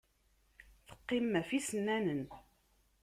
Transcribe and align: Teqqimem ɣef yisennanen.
Teqqimem 0.87 1.33
ɣef 1.41 1.49
yisennanen. 1.53 2.21